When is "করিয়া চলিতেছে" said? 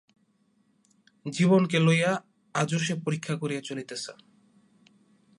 3.35-4.11